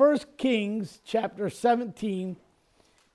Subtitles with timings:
[0.00, 2.34] First Kings chapter 17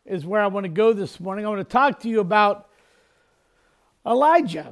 [0.05, 1.43] is where I want to go this morning.
[1.43, 2.69] I want to talk to you about
[4.05, 4.71] Elijah.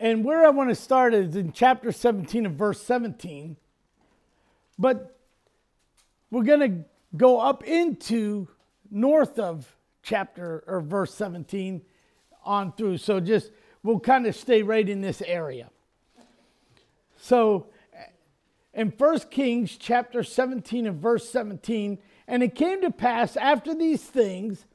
[0.00, 3.56] And where I want to start is in chapter 17 and verse 17.
[4.80, 5.16] But
[6.32, 6.84] we're going to
[7.16, 8.48] go up into
[8.90, 11.82] north of chapter or verse 17
[12.44, 12.98] on through.
[12.98, 13.52] So just
[13.84, 15.70] we'll kind of stay right in this area.
[17.16, 17.68] So
[18.74, 24.02] in 1 Kings chapter 17 and verse 17, and it came to pass after these
[24.02, 24.66] things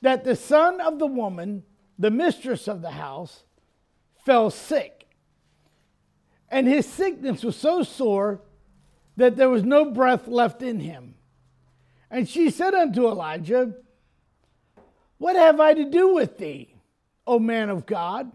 [0.00, 1.64] that the son of the woman,
[1.98, 3.44] the mistress of the house,
[4.24, 5.08] fell sick.
[6.48, 8.40] And his sickness was so sore
[9.16, 11.14] that there was no breath left in him.
[12.10, 13.74] And she said unto Elijah,
[15.18, 16.74] What have I to do with thee,
[17.26, 18.32] O man of God?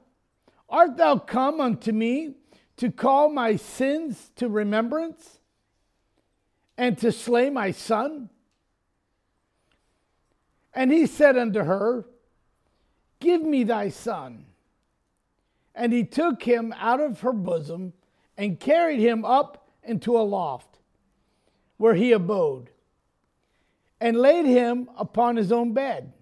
[0.70, 2.36] Art thou come unto me
[2.78, 5.40] to call my sins to remembrance
[6.78, 8.30] and to slay my son?
[10.74, 12.06] And he said unto her,
[13.20, 14.46] Give me thy son.
[15.74, 17.94] And he took him out of her bosom
[18.38, 20.80] and carried him up into a loft
[21.78, 22.70] where he abode
[24.00, 26.14] and laid him upon his own bed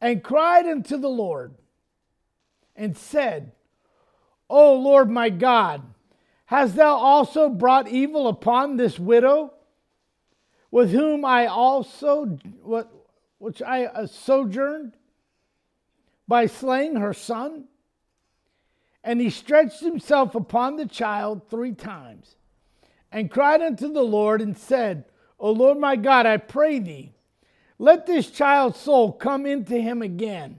[0.00, 1.54] and cried unto the Lord
[2.74, 3.52] and said,
[4.48, 5.82] O Lord my God,
[6.46, 9.52] hast thou also brought evil upon this widow
[10.70, 12.38] with whom I also,
[13.38, 14.96] which I uh, sojourned
[16.28, 17.64] by slaying her son?
[19.02, 22.36] And he stretched himself upon the child three times
[23.12, 25.04] and cried unto the Lord and said,
[25.38, 27.12] O Lord my God, I pray thee,
[27.78, 30.58] let this child's soul come into him again.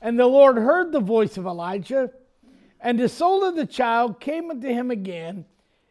[0.00, 2.10] And the Lord heard the voice of Elijah
[2.82, 5.44] and the soul of the child came unto him again,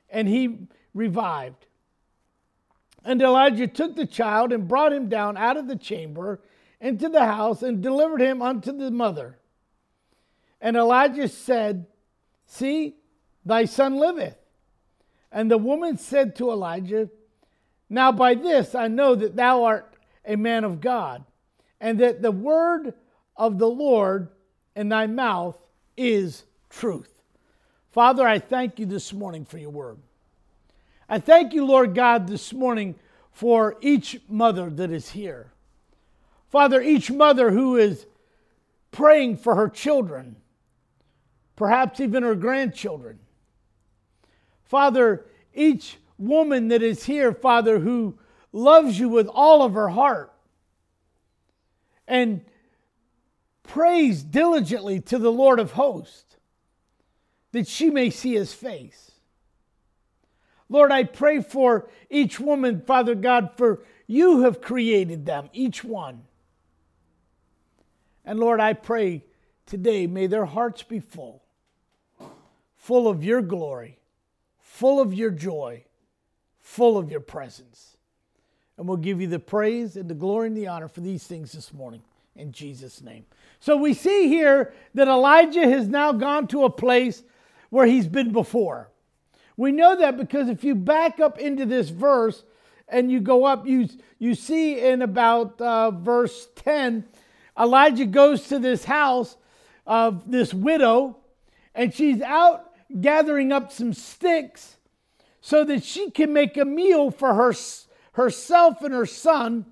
[0.10, 1.66] and he revived.
[3.06, 6.42] And Elijah took the child and brought him down out of the chamber
[6.82, 9.40] into the house and delivered him unto the mother.
[10.60, 11.88] And Elijah said,
[12.46, 12.98] See,
[13.46, 14.38] thy son liveth.
[15.32, 17.10] And the woman said to Elijah,
[17.90, 21.24] Now by this I know that thou art a man of God,
[21.80, 22.94] and that the word
[23.38, 24.28] of the Lord
[24.76, 25.58] in thy mouth
[25.96, 27.12] is truth.
[27.92, 29.98] Father, I thank you this morning for your word.
[31.10, 32.96] I thank you, Lord God, this morning
[33.32, 35.52] for each mother that is here.
[36.50, 38.06] Father, each mother who is
[38.92, 40.38] praying for her children,
[41.56, 43.20] perhaps even her grandchildren.
[44.64, 48.18] Father, each woman that is here, Father, who
[48.54, 50.32] loves you with all of her heart
[52.08, 52.44] and
[53.64, 56.31] prays diligently to the Lord of hosts
[57.52, 59.12] that she may see his face.
[60.70, 66.24] Lord, I pray for each woman, Father God, for you have created them, each one.
[68.24, 69.26] And Lord, I pray
[69.66, 71.44] today, may their hearts be full,
[72.78, 74.00] full of your glory,
[74.60, 75.84] full of your joy,
[76.62, 77.98] full of your presence.
[78.78, 81.52] And we'll give you the praise and the glory and the honor for these things
[81.52, 82.02] this morning
[82.36, 83.26] in Jesus' name.
[83.60, 87.24] So we see here that Elijah has now gone to a place
[87.72, 88.92] where he's been before.
[89.58, 92.44] We know that because if you back up into this verse
[92.88, 93.90] and you go up, you,
[94.20, 97.06] you see in about uh, verse 10,
[97.60, 99.38] Elijah goes to this house
[99.88, 101.18] of this widow,
[101.74, 104.78] and she's out gathering up some sticks
[105.40, 107.54] so that she can make a meal for her,
[108.14, 109.66] herself and her son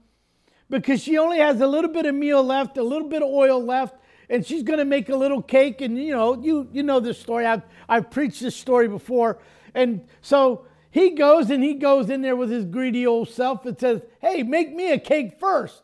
[0.70, 3.64] because she only has a little bit of meal left, a little bit of oil
[3.64, 3.96] left,
[4.30, 5.82] and she's going to make a little cake.
[5.82, 7.46] And you know, you you know this story.
[7.46, 9.40] I've I've preached this story before.
[9.74, 13.80] And so he goes and he goes in there with his greedy old self and
[13.80, 15.82] says, "Hey, make me a cake first.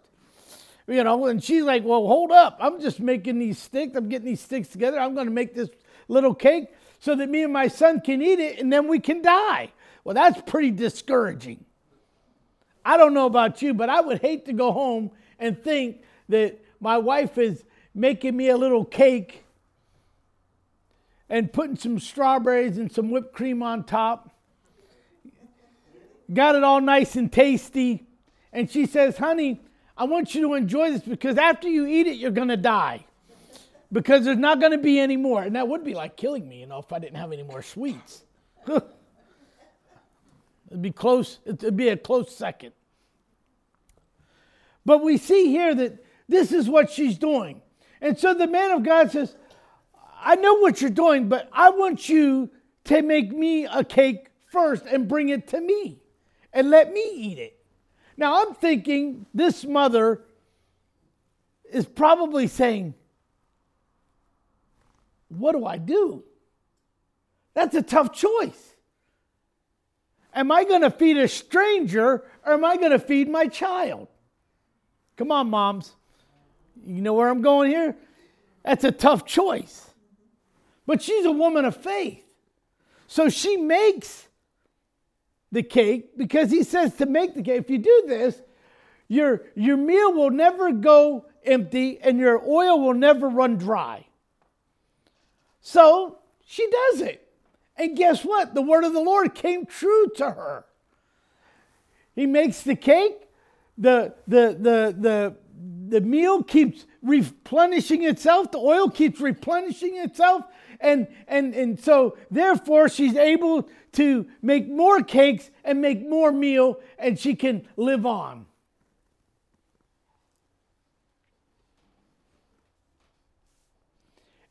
[0.88, 2.58] You know, and she's like, "Well, hold up.
[2.60, 3.96] I'm just making these sticks.
[3.96, 5.00] I'm getting these sticks together.
[5.00, 5.70] I'm going to make this
[6.08, 6.68] little cake
[7.00, 9.72] so that me and my son can eat it, and then we can die."
[10.04, 11.66] Well, that's pretty discouraging.
[12.86, 15.10] I don't know about you, but I would hate to go home
[15.40, 17.64] and think that my wife is
[17.96, 19.46] making me a little cake
[21.30, 24.30] and putting some strawberries and some whipped cream on top.
[26.32, 28.06] Got it all nice and tasty.
[28.52, 29.62] And she says, Honey,
[29.98, 33.06] I want you to enjoy this because after you eat it, you're going to die
[33.92, 35.44] because there's not going to be any more.
[35.44, 37.62] And that would be like killing me, you know, if I didn't have any more
[37.62, 38.24] sweets.
[38.68, 38.84] it'd
[40.82, 42.74] be close, it'd be a close second.
[44.86, 47.62] But we see here that this is what she's doing.
[48.02, 49.36] And so the man of God says,
[50.20, 52.50] I know what you're doing, but I want you
[52.86, 56.00] to make me a cake first and bring it to me
[56.54, 57.60] and let me eat it.
[58.18, 60.22] Now I'm thinking this mother
[61.72, 62.94] is probably saying,
[65.30, 66.24] What do I do?
[67.54, 68.76] That's a tough choice.
[70.34, 74.08] Am I going to feed a stranger or am I going to feed my child?
[75.18, 75.96] Come on, moms.
[76.86, 77.96] You know where I'm going here?
[78.64, 79.90] That's a tough choice.
[80.86, 82.24] But she's a woman of faith.
[83.08, 84.28] So she makes
[85.52, 87.62] the cake because he says to make the cake.
[87.62, 88.42] If you do this,
[89.08, 94.06] your, your meal will never go empty and your oil will never run dry.
[95.62, 97.28] So she does it.
[97.78, 98.54] And guess what?
[98.54, 100.66] The word of the Lord came true to her.
[102.16, 103.28] He makes the cake,
[103.78, 105.36] the, the, the, the,
[105.88, 110.46] the meal keeps replenishing itself, the oil keeps replenishing itself,
[110.80, 116.80] and, and, and so therefore she's able to make more cakes and make more meal,
[116.98, 118.46] and she can live on.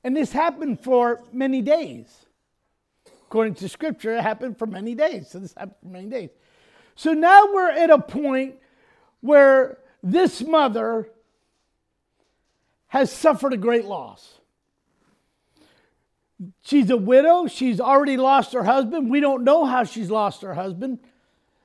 [0.02, 2.26] And this happened for many days.
[3.26, 5.28] According to scripture, it happened for many days.
[5.30, 6.30] So this happened for many days.
[6.94, 8.56] So now we're at a point
[9.20, 11.08] where this mother
[12.94, 14.38] has suffered a great loss.
[16.62, 17.48] She's a widow.
[17.48, 19.10] She's already lost her husband.
[19.10, 21.00] We don't know how she's lost her husband.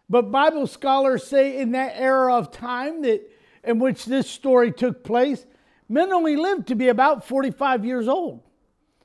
[0.10, 3.22] But Bible scholars say in that era of time that
[3.64, 5.46] in which this story took place,
[5.88, 8.42] men only lived to be about 45 years old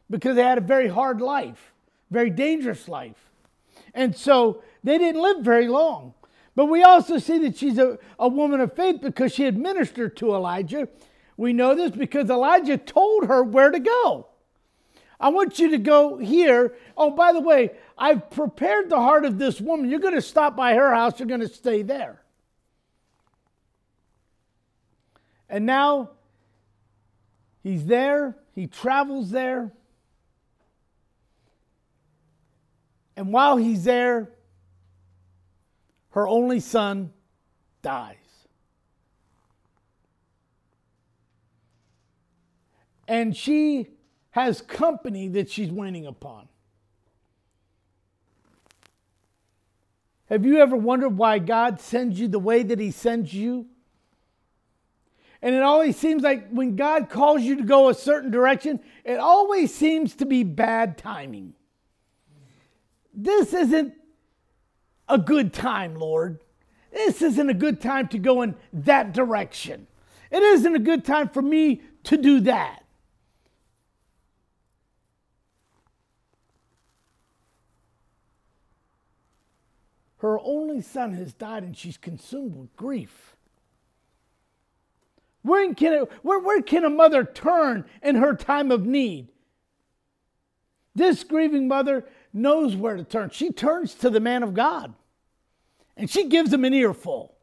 [0.09, 1.75] because they had a very hard life,
[2.11, 3.31] very dangerous life.
[3.93, 6.15] And so they didn't live very long.
[6.55, 10.17] But we also see that she's a, a woman of faith because she had ministered
[10.17, 10.89] to Elijah
[11.37, 14.29] we know this because Elijah told her where to go.
[15.19, 16.75] I want you to go here.
[16.97, 19.91] Oh, by the way, I've prepared the heart of this woman.
[19.91, 22.21] You're going to stop by her house, you're going to stay there.
[25.49, 26.11] And now
[27.63, 29.73] he's there, he travels there.
[33.17, 34.31] And while he's there,
[36.11, 37.13] her only son
[37.83, 38.24] dies.
[43.07, 43.89] And she
[44.31, 46.49] has company that she's waiting upon.
[50.27, 53.67] Have you ever wondered why God sends you the way that He sends you?
[55.43, 59.19] And it always seems like when God calls you to go a certain direction, it
[59.19, 61.53] always seems to be bad timing.
[63.13, 63.95] This isn't
[65.09, 66.41] a good time, Lord.
[66.91, 69.87] This isn't a good time to go in that direction.
[70.31, 72.84] It isn't a good time for me to do that.
[80.25, 83.37] Her only son has died and she's consumed with grief.
[85.43, 89.29] Where can, a, where, where can a mother turn in her time of need?
[90.95, 93.29] This grieving mother knows where to turn.
[93.35, 94.95] She turns to the man of God
[95.95, 97.37] and she gives him an earful.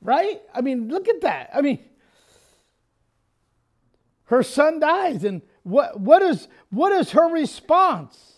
[0.00, 0.42] Right?
[0.54, 1.50] I mean, look at that.
[1.52, 1.80] I mean,
[4.26, 8.34] her son dies, and what, what, is, what is her response?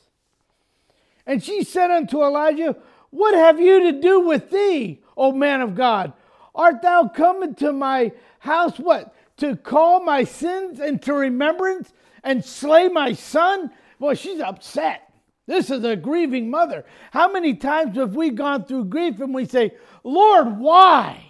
[1.26, 2.76] And she said unto Elijah,
[3.16, 6.12] what have you to do with thee, O man of God?
[6.54, 9.14] Art thou come into my house, what?
[9.38, 11.92] To call my sins into remembrance
[12.22, 13.70] and slay my son?
[13.98, 15.02] Boy, she's upset.
[15.46, 16.84] This is a grieving mother.
[17.10, 21.24] How many times have we gone through grief and we say, Lord, why?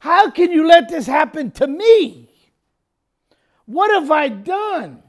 [0.00, 2.28] How can you let this happen to me?
[3.66, 5.02] What have I done?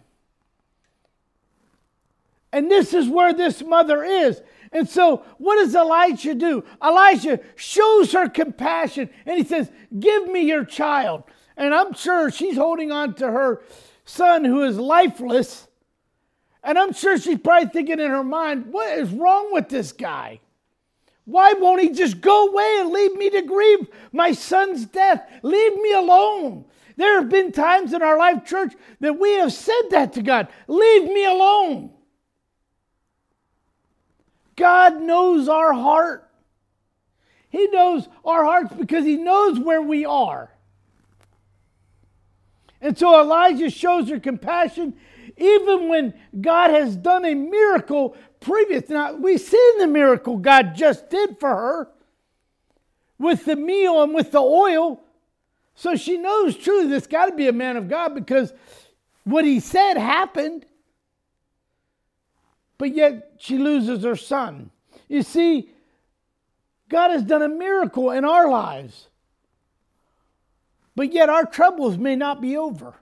[2.53, 4.39] And this is where this mother is.
[4.71, 6.63] And so, what does Elijah do?
[6.81, 11.23] Elijah shows her compassion and he says, Give me your child.
[11.57, 13.63] And I'm sure she's holding on to her
[14.05, 15.67] son who is lifeless.
[16.63, 20.39] And I'm sure she's probably thinking in her mind, What is wrong with this guy?
[21.25, 25.27] Why won't he just go away and leave me to grieve my son's death?
[25.41, 26.65] Leave me alone.
[26.97, 30.49] There have been times in our life, church, that we have said that to God
[30.67, 31.89] Leave me alone.
[34.55, 36.29] God knows our heart.
[37.49, 40.51] He knows our hearts because He knows where we are.
[42.81, 44.95] And so Elijah shows her compassion
[45.37, 48.89] even when God has done a miracle previous.
[48.89, 51.89] Now, we've seen the miracle God just did for her
[53.17, 55.01] with the meal and with the oil.
[55.75, 58.53] So she knows truly this got to be a man of God because
[59.23, 60.65] what he said happened.
[62.83, 64.69] But yet she loses her son.
[65.07, 65.69] You see,
[66.89, 69.07] God has done a miracle in our lives,
[70.93, 72.95] but yet our troubles may not be over.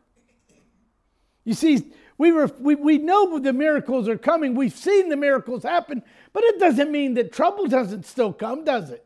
[1.45, 4.53] You see, we, were, we, we know the miracles are coming.
[4.53, 8.91] We've seen the miracles happen, but it doesn't mean that trouble doesn't still come, does
[8.91, 9.03] it?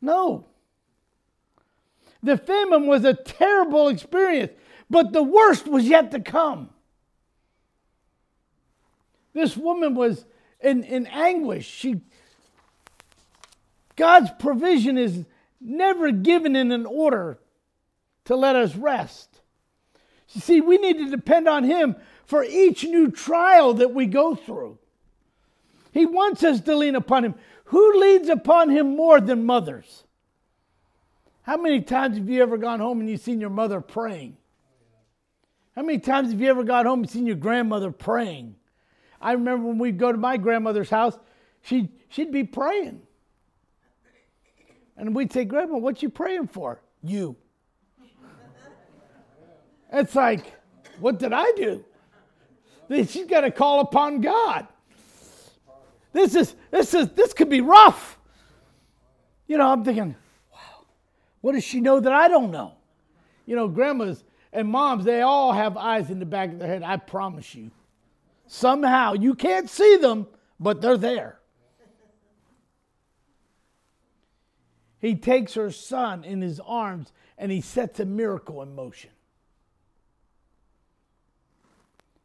[0.00, 0.46] No.
[2.22, 4.52] The famine was a terrible experience,
[4.88, 6.70] but the worst was yet to come.
[9.38, 10.26] This woman was
[10.60, 11.64] in, in anguish.
[11.64, 12.00] She,
[13.94, 15.24] God's provision is
[15.60, 17.38] never given in an order
[18.24, 19.40] to let us rest.
[20.30, 24.34] You see, we need to depend on Him for each new trial that we go
[24.34, 24.78] through.
[25.92, 27.34] He wants us to lean upon Him.
[27.66, 30.02] Who leans upon Him more than mothers?
[31.42, 34.36] How many times have you ever gone home and you've seen your mother praying?
[35.76, 38.56] How many times have you ever gone home and seen your grandmother praying?
[39.20, 41.18] I remember when we'd go to my grandmother's house,
[41.62, 43.02] she'd, she'd be praying.
[44.96, 46.80] And we'd say, Grandma, what you praying for?
[47.02, 47.36] You.
[49.92, 50.52] It's like,
[51.00, 51.84] what did I do?
[52.90, 54.66] She's got to call upon God.
[56.12, 58.18] This is this is this could be rough.
[59.46, 60.16] You know, I'm thinking,
[60.52, 60.84] wow,
[61.40, 62.72] what does she know that I don't know?
[63.46, 66.82] You know, grandmas and moms, they all have eyes in the back of their head.
[66.82, 67.70] I promise you.
[68.48, 70.26] Somehow, you can't see them,
[70.58, 71.38] but they're there.
[75.00, 79.10] He takes her son in his arms and he sets a miracle in motion.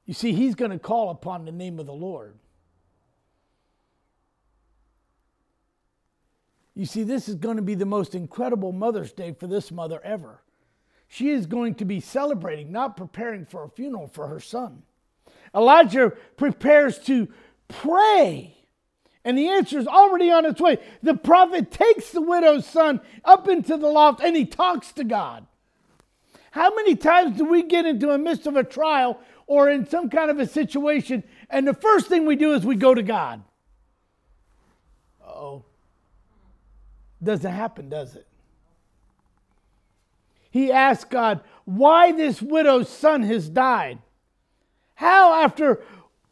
[0.06, 2.36] You see, he's going to call upon the name of the Lord.
[6.74, 10.02] You see, this is going to be the most incredible Mother's Day for this mother
[10.04, 10.42] ever.
[11.08, 14.82] She is going to be celebrating, not preparing for a funeral for her son.
[15.56, 17.28] Elijah prepares to
[17.68, 18.58] pray,
[19.24, 20.78] and the answer is already on its way.
[21.02, 25.46] The prophet takes the widow's son up into the loft and he talks to God.
[26.52, 30.10] How many times do we get into a midst of a trial or in some
[30.10, 33.44] kind of a situation, and the first thing we do is we go to God?
[35.26, 35.64] oh
[37.24, 38.28] doesn't happen, does it?
[40.52, 44.00] He asked God why this widow's son has died.
[45.04, 45.82] How, after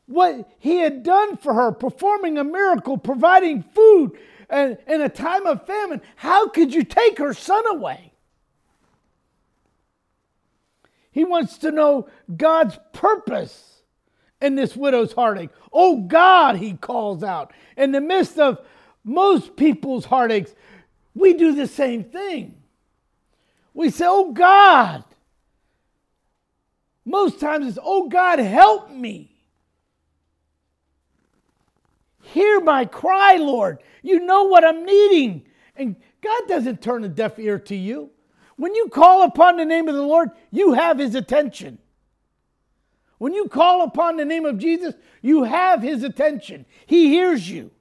[0.06, 4.18] what he had done for her, performing a miracle, providing food
[4.50, 8.14] and in a time of famine, how could you take her son away?
[11.12, 13.82] He wants to know God's purpose
[14.42, 15.50] in this widow's heartache.
[15.74, 17.52] Oh God, he calls out.
[17.76, 18.66] In the midst of
[19.04, 20.56] most people's heartaches,
[21.14, 22.56] we do the same thing.
[23.74, 25.04] We say, Oh God.
[27.06, 29.36] Most times it's, Oh God, help me.
[32.22, 33.80] Hear my cry, Lord.
[34.04, 35.44] You know what I'm needing.
[35.76, 38.12] And God doesn't turn a deaf ear to you.
[38.56, 41.80] When you call upon the name of the Lord, you have his attention.
[43.18, 46.66] When you call upon the name of Jesus, you have his attention.
[46.86, 47.72] He hears you.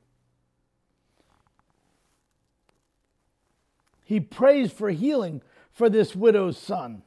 [4.11, 7.05] he prays for healing for this widow's son.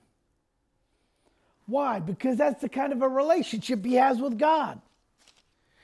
[1.65, 2.00] Why?
[2.00, 4.82] Because that's the kind of a relationship he has with God.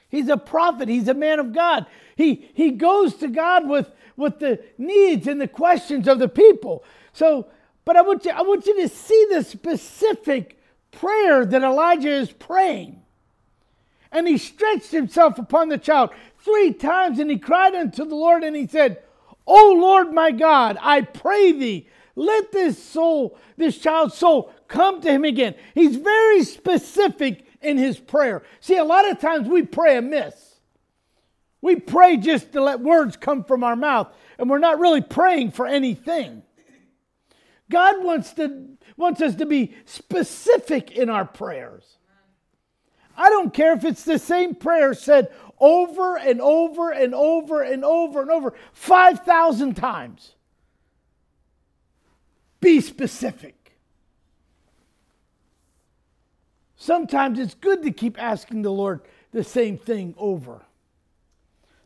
[0.09, 1.86] He's a prophet, he's a man of God.
[2.15, 6.83] He, he goes to God with, with the needs and the questions of the people.
[7.13, 7.48] So,
[7.86, 10.59] but I want you, I want you to see the specific
[10.91, 13.01] prayer that Elijah is praying.
[14.12, 16.09] And he stretched himself upon the child
[16.39, 19.01] three times and he cried unto the Lord and he said,
[19.45, 21.88] O Lord my God, I pray thee,
[22.19, 25.55] let this soul, this child's soul, come to him again.
[25.73, 28.43] He's very specific in his prayer.
[28.59, 30.59] See, a lot of times we pray amiss.
[31.61, 35.51] We pray just to let words come from our mouth, and we're not really praying
[35.51, 36.43] for anything.
[37.69, 41.99] God wants, to, wants us to be specific in our prayers.
[43.15, 47.85] I don't care if it's the same prayer said over and over and over and
[47.85, 50.35] over and over 5,000 times.
[52.61, 53.55] Be specific.
[56.75, 59.01] Sometimes it's good to keep asking the Lord
[59.31, 60.61] the same thing over.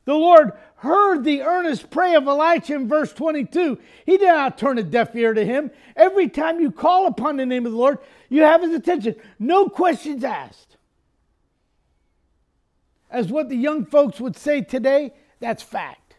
[0.06, 3.80] The Lord heard the earnest prayer of Elijah in verse 22.
[4.06, 5.72] He did not turn a deaf ear to him.
[5.96, 8.00] Every time you call upon the name of the Lord,
[8.30, 9.16] you have his attention.
[9.40, 10.74] No questions asked
[13.14, 16.16] as what the young folks would say today, that's fact.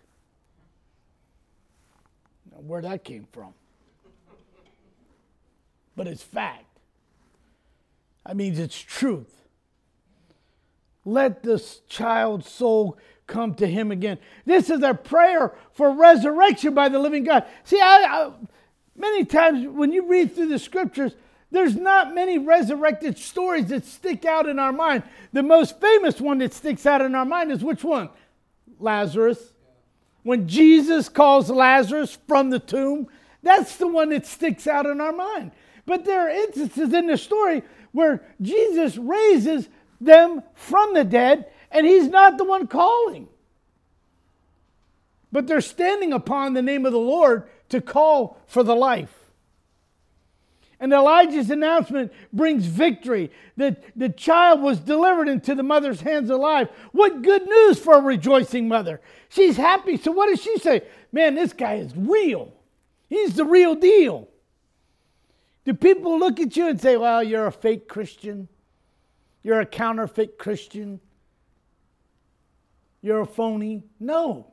[2.52, 3.52] Now, where that came from.
[5.96, 6.64] But it's fact.
[8.26, 9.30] That means it's truth.
[11.04, 14.18] let this child's soul come to him again.
[14.44, 17.44] This is a prayer for resurrection by the living God.
[17.64, 18.32] See, I, I,
[18.96, 21.14] many times when you read through the scriptures,
[21.50, 25.04] there's not many resurrected stories that stick out in our mind.
[25.32, 28.08] The most famous one that sticks out in our mind is which one?
[28.78, 29.52] Lazarus.
[30.22, 33.08] When Jesus calls Lazarus from the tomb,
[33.42, 35.52] that's the one that sticks out in our mind.
[35.86, 37.62] But there are instances in the story
[37.92, 39.68] where Jesus raises
[40.00, 43.28] them from the dead and he's not the one calling.
[45.32, 49.12] But they're standing upon the name of the Lord to call for the life.
[50.80, 56.68] And Elijah's announcement brings victory that the child was delivered into the mother's hands alive.
[56.92, 59.00] What good news for a rejoicing mother!
[59.28, 59.96] She's happy.
[59.96, 60.82] So, what does she say?
[61.10, 62.52] Man, this guy is real.
[63.08, 64.28] He's the real deal.
[65.64, 68.48] Do people look at you and say, well, you're a fake Christian?
[69.42, 71.00] You're a counterfeit Christian?
[73.00, 73.84] You're a phony?
[73.98, 74.46] No.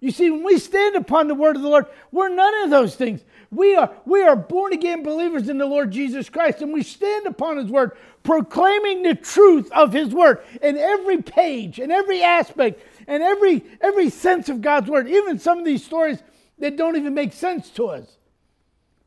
[0.00, 2.96] You see, when we stand upon the word of the Lord, we're none of those
[2.96, 3.22] things.
[3.50, 7.26] We are, we are born again believers in the Lord Jesus Christ, and we stand
[7.26, 12.80] upon his word, proclaiming the truth of his word in every page, in every aspect,
[13.06, 15.06] and every, every sense of God's word.
[15.06, 16.22] Even some of these stories
[16.58, 18.16] that don't even make sense to us.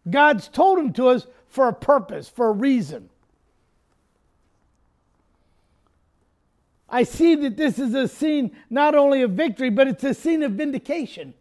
[0.10, 3.10] God's told them to us for a purpose, for a reason.
[6.90, 10.44] I see that this is a scene not only of victory, but it's a scene
[10.44, 11.34] of vindication.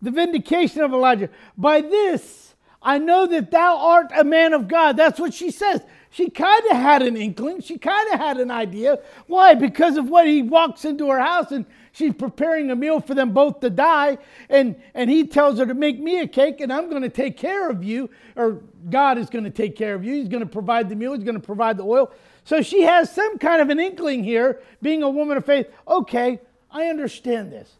[0.00, 1.30] The vindication of Elijah.
[1.56, 4.96] By this, I know that thou art a man of God.
[4.96, 5.80] That's what she says.
[6.16, 7.60] She kind of had an inkling.
[7.60, 9.00] She kind of had an idea.
[9.26, 9.54] Why?
[9.54, 13.34] Because of what he walks into her house and she's preparing a meal for them
[13.34, 14.16] both to die.
[14.48, 17.36] And, and he tells her to make me a cake and I'm going to take
[17.36, 18.08] care of you.
[18.34, 20.14] Or God is going to take care of you.
[20.14, 22.10] He's going to provide the meal, He's going to provide the oil.
[22.44, 25.66] So she has some kind of an inkling here, being a woman of faith.
[25.86, 27.70] Okay, I understand this.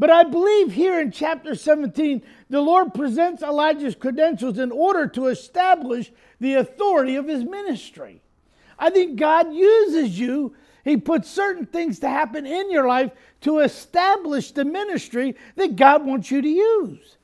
[0.00, 5.26] But I believe here in chapter 17, the Lord presents Elijah's credentials in order to
[5.26, 6.10] establish
[6.40, 8.22] the authority of his ministry.
[8.78, 13.58] I think God uses you, He puts certain things to happen in your life to
[13.58, 17.18] establish the ministry that God wants you to use.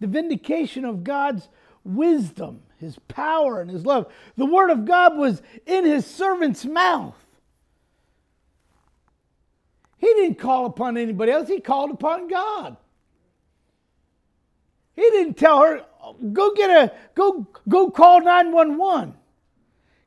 [0.00, 1.46] the vindication of God's
[1.84, 4.10] wisdom, his power, and his love.
[4.34, 7.14] The word of God was in his servant's mouth.
[10.00, 12.78] He didn't call upon anybody else, he called upon God.
[14.96, 15.84] He didn't tell her,
[16.32, 19.14] go get a go go call 911.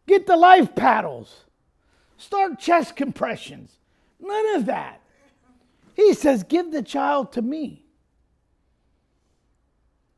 [0.08, 1.46] Get the life paddles.
[2.18, 3.78] Start chest compressions.
[4.20, 5.02] None of that.
[5.94, 7.86] He says, Give the child to me.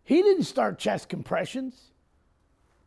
[0.04, 1.92] He didn't start chest compressions.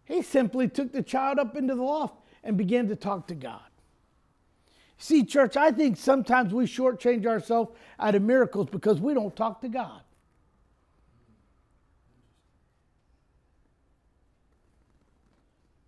[0.05, 3.68] He simply took the child up into the loft and began to talk to God.
[4.99, 9.61] See, church, I think sometimes we shortchange ourselves out of miracles because we don't talk
[9.61, 10.03] to God.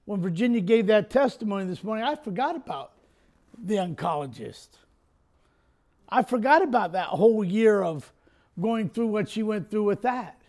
[0.04, 2.92] When Virginia gave that testimony this morning, I forgot about
[3.62, 4.68] the oncologist.
[6.08, 8.12] I forgot about that whole year of
[8.60, 10.40] going through what she went through with that.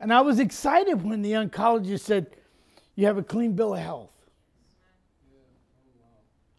[0.00, 2.36] And I was excited when the oncologist said,
[2.94, 4.15] You have a clean bill of health.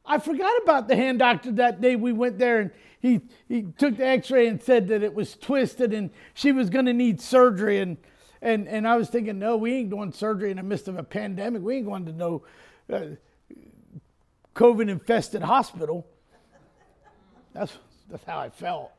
[0.07, 3.97] I forgot about the hand doctor that day we went there and he, he took
[3.97, 7.21] the x ray and said that it was twisted and she was going to need
[7.21, 7.79] surgery.
[7.79, 7.97] And,
[8.41, 11.03] and, and I was thinking, no, we ain't doing surgery in the midst of a
[11.03, 11.61] pandemic.
[11.61, 12.43] We ain't going to no
[12.91, 13.01] uh,
[14.55, 16.07] COVID infested hospital.
[17.53, 17.77] That's,
[18.09, 18.91] that's how I felt.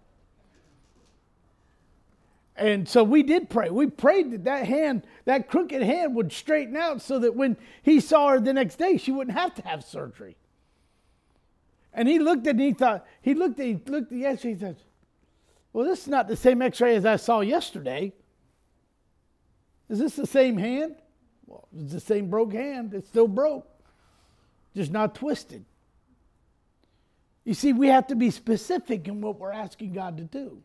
[2.54, 3.70] And so we did pray.
[3.70, 8.00] We prayed that that hand, that crooked hand would straighten out so that when he
[8.00, 10.36] saw her the next day, she wouldn't have to have surgery.
[11.98, 14.58] And he looked and he thought, he looked at, he looked at the x-ray he
[14.60, 14.76] said,
[15.72, 18.12] well, this is not the same x-ray as I saw yesterday.
[19.88, 20.94] Is this the same hand?
[21.48, 22.94] Well, it's the same broke hand.
[22.94, 23.66] It's still broke,
[24.76, 25.64] just not twisted.
[27.44, 30.62] You see, we have to be specific in what we're asking God to do.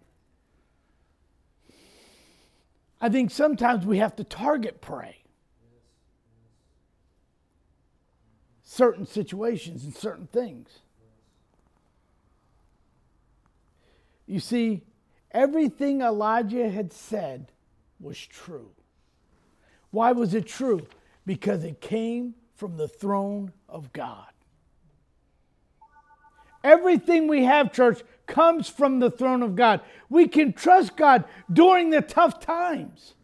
[3.01, 5.17] I think sometimes we have to target pray.
[8.61, 10.69] Certain situations and certain things.
[14.25, 14.83] You see,
[15.31, 17.51] everything Elijah had said
[17.99, 18.71] was true.
[19.91, 20.87] Why was it true?
[21.25, 24.27] Because it came from the throne of God.
[26.63, 29.81] Everything we have, church, comes from the throne of God.
[30.09, 33.15] We can trust God during the tough times.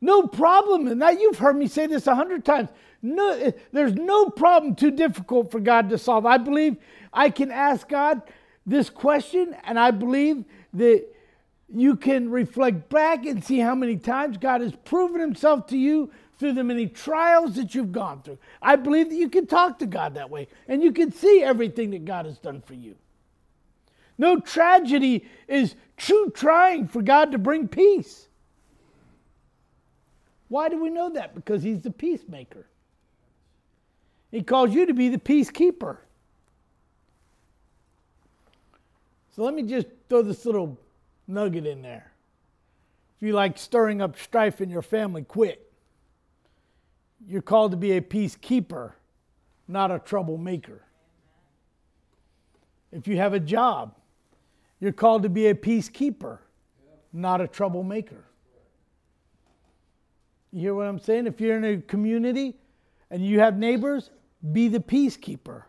[0.00, 1.20] No problem in that.
[1.20, 2.70] You've heard me say this a hundred times.
[3.02, 6.24] No, eh, there's no problem too difficult for God to solve.
[6.24, 6.76] I believe
[7.12, 8.22] I can ask God
[8.68, 11.06] this question, and I believe that
[11.72, 16.10] you can reflect back and see how many times God has proven himself to you
[16.38, 18.38] through the many trials that you've gone through.
[18.62, 21.90] I believe that you can talk to God that way and you can see everything
[21.90, 22.94] that God has done for you.
[24.16, 28.28] No tragedy is true trying for God to bring peace.
[30.48, 31.34] Why do we know that?
[31.34, 32.66] Because He's the peacemaker.
[34.30, 35.98] He calls you to be the peacekeeper.
[39.38, 40.76] So let me just throw this little
[41.28, 42.10] nugget in there.
[43.16, 45.72] If you like stirring up strife in your family, quit.
[47.24, 48.94] You're called to be a peacekeeper,
[49.68, 50.82] not a troublemaker.
[52.90, 53.94] If you have a job,
[54.80, 56.38] you're called to be a peacekeeper,
[57.12, 58.24] not a troublemaker.
[60.50, 61.28] You hear what I'm saying?
[61.28, 62.56] If you're in a community
[63.08, 64.10] and you have neighbors,
[64.50, 65.62] be the peacekeeper,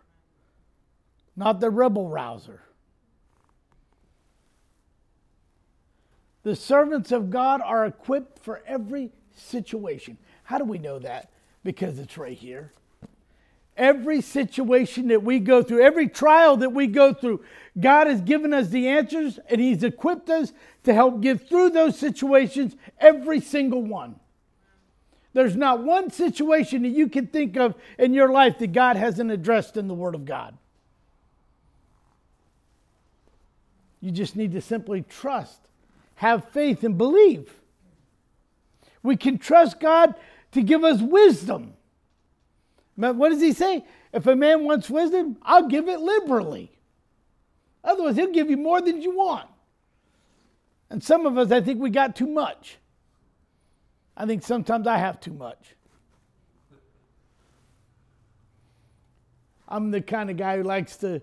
[1.35, 2.63] not the rebel rouser.
[6.43, 10.17] The servants of God are equipped for every situation.
[10.43, 11.29] How do we know that?
[11.63, 12.71] Because it's right here.
[13.75, 17.43] Every situation that we go through, every trial that we go through,
[17.79, 20.51] God has given us the answers and He's equipped us
[20.83, 24.19] to help get through those situations, every single one.
[25.33, 29.31] There's not one situation that you can think of in your life that God hasn't
[29.31, 30.57] addressed in the Word of God.
[34.01, 35.68] You just need to simply trust
[36.19, 37.49] have faith and believe.
[39.01, 40.15] We can trust God
[40.51, 41.75] to give us wisdom.
[42.97, 43.85] What does he say?
[44.11, 46.73] If a man wants wisdom, I'll give it liberally.
[47.85, 49.47] Otherwise, he'll give you more than you want.
[50.89, 52.79] And some of us, I think we got too much.
[54.17, 55.77] I think sometimes I have too much.
[59.69, 61.21] I'm the kind of guy who likes to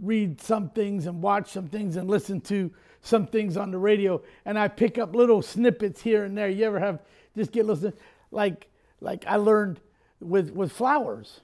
[0.00, 4.20] read some things and watch some things and listen to some things on the radio
[4.44, 6.48] and I pick up little snippets here and there.
[6.48, 7.00] You ever have
[7.36, 7.92] just get listen
[8.30, 8.68] like
[9.00, 9.80] like I learned
[10.20, 11.40] with with flowers.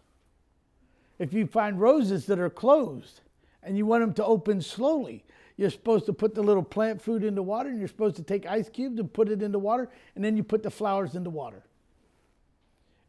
[1.19, 3.21] If you find roses that are closed
[3.63, 5.25] and you want them to open slowly,
[5.57, 8.47] you're supposed to put the little plant food into water and you're supposed to take
[8.47, 11.63] ice cubes and put it into water and then you put the flowers into water.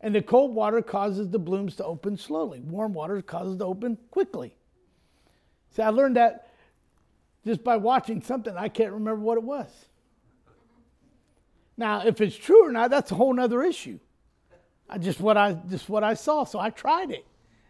[0.02, 2.60] And the cold water causes the blooms to open slowly.
[2.60, 4.56] Warm water causes to open quickly.
[5.76, 6.48] See, I learned that
[7.46, 9.68] just by watching something, I can't remember what it was.
[11.78, 14.00] Now, if it's true or not, that's a whole other issue.
[14.90, 17.26] I just what I just what I saw, so I tried it,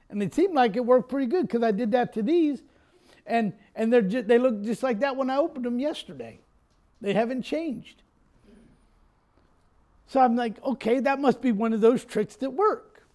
[0.10, 2.62] and it seemed like it worked pretty good because I did that to these,
[3.26, 6.42] and and they're just, they look just like that when I opened them yesterday.
[7.02, 8.04] They haven't changed.
[10.08, 13.08] So I'm like, okay, that must be one of those tricks that work.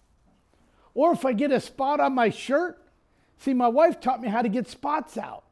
[0.93, 2.81] Or if I get a spot on my shirt,
[3.41, 5.43] see, my wife taught me how to get spots out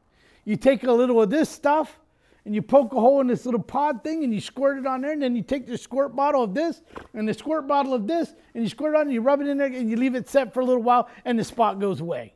[0.44, 1.98] you take a little of this stuff
[2.44, 5.02] and you poke a hole in this little pod thing and you squirt it on
[5.02, 6.82] there and then you take the squirt bottle of this
[7.14, 9.46] and the squirt bottle of this and you squirt it on and you rub it
[9.46, 12.00] in there and you leave it set for a little while and the spot goes
[12.00, 12.34] away.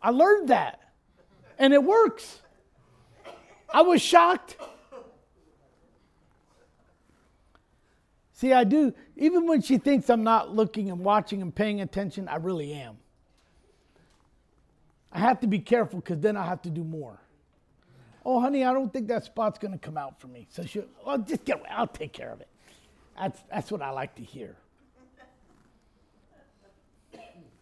[0.00, 0.80] I learned that
[1.58, 2.40] and it works.
[3.68, 4.56] I was shocked.
[8.32, 12.26] See, I do, even when she thinks I'm not looking and watching and paying attention,
[12.28, 12.96] I really am.
[15.12, 17.18] I have to be careful because then I have to do more.
[18.24, 20.46] Oh, honey, I don't think that spot's going to come out for me.
[20.50, 21.68] So she, well, just get away.
[21.70, 22.48] I'll take care of it.
[23.18, 24.56] That's, that's what I like to hear.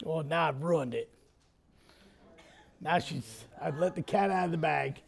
[0.04, 1.08] Oh, now I've ruined it.
[2.80, 5.00] Now she's, I've let the cat out of the bag.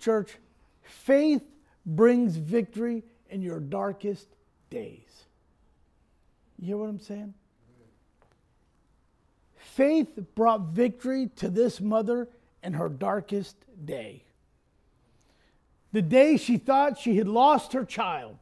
[0.00, 0.36] Church,
[0.82, 1.42] faith
[1.86, 4.26] brings victory in your darkest
[4.70, 5.24] days.
[6.58, 7.34] You hear what I'm saying?
[9.74, 12.28] Faith brought victory to this mother
[12.62, 14.22] in her darkest day.
[15.92, 18.36] The day she thought she had lost her child.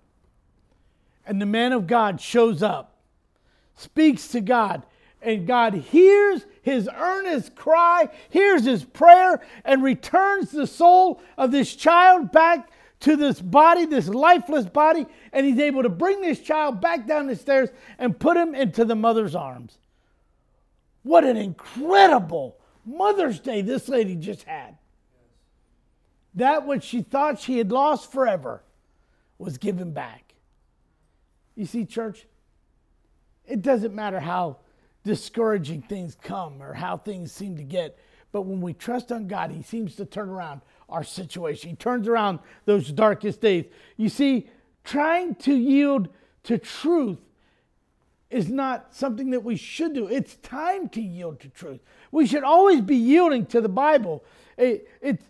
[1.24, 2.96] And the man of God shows up,
[3.76, 4.84] speaks to God,
[5.22, 11.76] and God hears his earnest cry, hears his prayer, and returns the soul of this
[11.76, 16.80] child back to this body, this lifeless body, and he's able to bring this child
[16.80, 19.78] back down the stairs and put him into the mother's arms.
[21.02, 24.76] What an incredible Mother's Day this lady just had.
[26.34, 28.62] That which she thought she had lost forever
[29.38, 30.34] was given back.
[31.56, 32.26] You see, church,
[33.46, 34.58] it doesn't matter how
[35.04, 37.98] discouraging things come or how things seem to get.
[38.32, 41.70] But when we trust on God, He seems to turn around our situation.
[41.70, 43.64] He turns around those darkest days.
[43.96, 44.48] You see,
[44.84, 46.08] trying to yield
[46.44, 47.18] to truth
[48.30, 50.06] is not something that we should do.
[50.06, 51.80] It's time to yield to truth.
[52.12, 54.24] We should always be yielding to the Bible.
[54.56, 55.24] It, it's,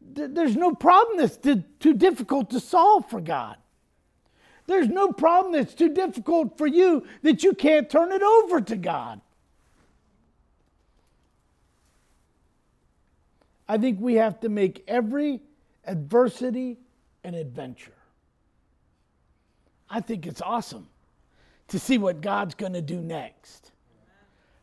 [0.00, 3.56] there's no problem that's too, too difficult to solve for God.
[4.66, 8.76] There's no problem that's too difficult for you that you can't turn it over to
[8.76, 9.20] God.
[13.68, 15.40] I think we have to make every
[15.84, 16.78] adversity
[17.24, 17.92] an adventure.
[19.90, 20.88] I think it's awesome
[21.72, 23.72] to see what God's going to do next.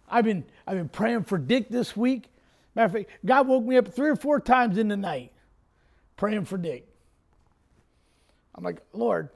[0.07, 2.29] I've been, I've been praying for Dick this week.
[2.75, 5.31] Matter of fact, God woke me up three or four times in the night
[6.17, 6.87] praying for Dick.
[8.55, 9.29] I'm like, Lord,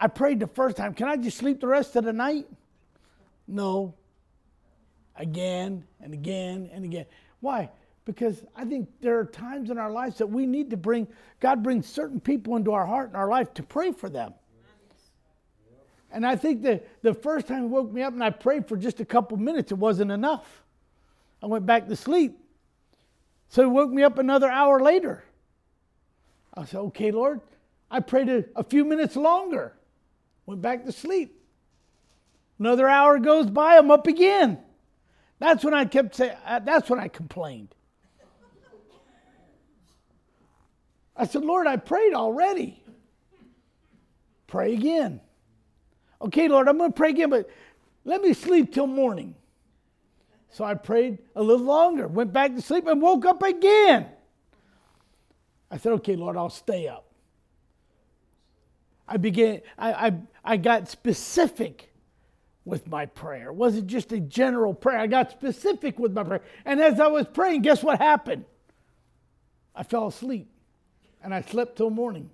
[0.00, 0.94] I prayed the first time.
[0.94, 2.46] Can I just sleep the rest of the night?
[3.46, 3.94] No.
[5.16, 7.06] Again and again and again.
[7.40, 7.70] Why?
[8.04, 11.06] Because I think there are times in our lives that we need to bring,
[11.40, 14.34] God brings certain people into our heart and our life to pray for them.
[16.16, 18.78] And I think that the first time he woke me up and I prayed for
[18.78, 20.62] just a couple minutes, it wasn't enough.
[21.42, 22.38] I went back to sleep.
[23.50, 25.24] So he woke me up another hour later.
[26.54, 27.42] I said, okay, Lord.
[27.90, 29.74] I prayed a, a few minutes longer.
[30.46, 31.38] Went back to sleep.
[32.58, 34.58] Another hour goes by, I'm up again.
[35.38, 37.74] That's when I kept saying, uh, that's when I complained.
[41.14, 42.82] I said, Lord, I prayed already.
[44.46, 45.20] Pray again.
[46.20, 47.48] Okay, Lord, I'm going to pray again, but
[48.04, 49.34] let me sleep till morning.
[50.50, 54.06] So I prayed a little longer, went back to sleep, and woke up again.
[55.70, 57.04] I said, okay, Lord, I'll stay up.
[59.08, 60.12] I began, I, I,
[60.44, 61.92] I got specific
[62.64, 63.48] with my prayer.
[63.48, 64.98] It wasn't just a general prayer.
[64.98, 66.42] I got specific with my prayer.
[66.64, 68.44] And as I was praying, guess what happened?
[69.74, 70.48] I fell asleep
[71.22, 72.30] and I slept till morning.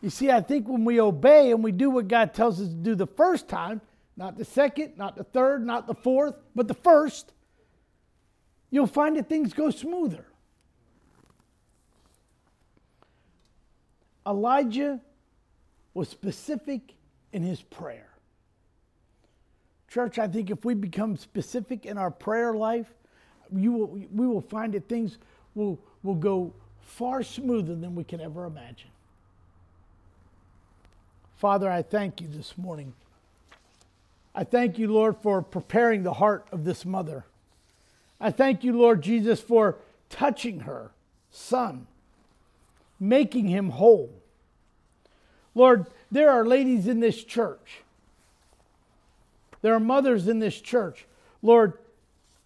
[0.00, 2.74] You see, I think when we obey and we do what God tells us to
[2.74, 3.80] do the first time,
[4.16, 7.32] not the second, not the third, not the fourth, but the first,
[8.70, 10.24] you'll find that things go smoother.
[14.26, 15.00] Elijah
[15.94, 16.94] was specific
[17.32, 18.08] in his prayer.
[19.88, 22.92] Church, I think if we become specific in our prayer life,
[23.54, 25.18] you will, we will find that things
[25.54, 28.90] will, will go far smoother than we can ever imagine.
[31.38, 32.94] Father, I thank you this morning.
[34.34, 37.26] I thank you, Lord, for preparing the heart of this mother.
[38.20, 39.76] I thank you, Lord Jesus, for
[40.10, 40.90] touching her
[41.30, 41.86] son,
[42.98, 44.10] making him whole.
[45.54, 47.82] Lord, there are ladies in this church,
[49.62, 51.06] there are mothers in this church,
[51.40, 51.74] Lord,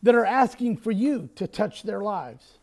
[0.03, 2.59] that are asking for you to touch their lives.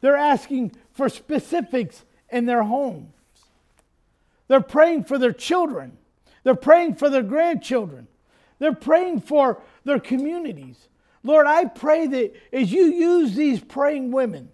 [0.00, 3.17] They're asking for specifics in their homes.
[4.48, 5.98] They're praying for their children.
[6.42, 8.08] They're praying for their grandchildren.
[8.58, 10.88] They're praying for their communities.
[11.22, 14.48] Lord, I pray that as you use these praying women,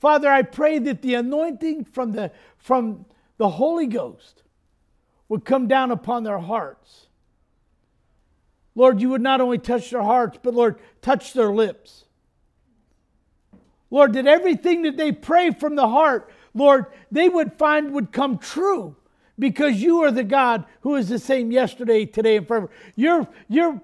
[0.00, 3.06] Father, I pray that the anointing from the, from
[3.38, 4.42] the Holy Ghost
[5.28, 7.06] would come down upon their hearts.
[8.74, 12.04] Lord, you would not only touch their hearts, but Lord, touch their lips.
[13.90, 18.38] Lord, that everything that they pray from the heart, Lord, they would find would come
[18.38, 18.96] true
[19.38, 22.70] because you are the God who is the same yesterday, today, and forever.
[22.94, 23.80] Your, your,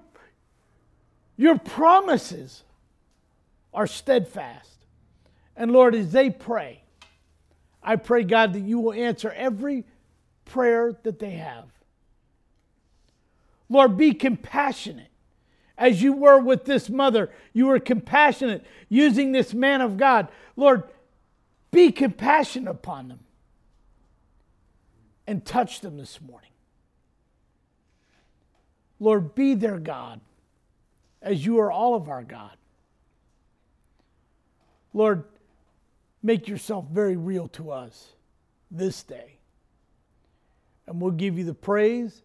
[1.35, 2.63] your promises
[3.73, 4.85] are steadfast.
[5.55, 6.83] And Lord, as they pray,
[7.81, 9.85] I pray, God, that you will answer every
[10.45, 11.65] prayer that they have.
[13.69, 15.07] Lord, be compassionate.
[15.77, 20.27] As you were with this mother, you were compassionate using this man of God.
[20.55, 20.83] Lord,
[21.71, 23.19] be compassionate upon them
[25.27, 26.49] and touch them this morning.
[28.99, 30.19] Lord, be their God
[31.21, 32.55] as you are all of our God.
[34.93, 35.23] Lord,
[36.23, 38.13] make yourself very real to us
[38.71, 39.37] this day.
[40.87, 42.23] And we'll give you the praise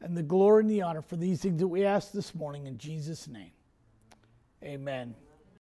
[0.00, 2.78] and the glory and the honor for these things that we ask this morning in
[2.78, 3.50] Jesus' name.
[4.62, 5.14] Amen.